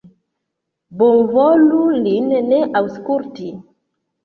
[1.01, 3.55] Bonvolu lin ne aŭskulti!